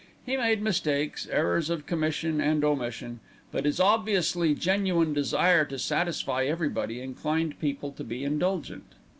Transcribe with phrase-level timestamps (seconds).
[0.25, 3.19] He made mistakes, errors of commission and omission;
[3.51, 8.93] but his obviously genuine desire to satisfy everybody inclined people to be indulgent.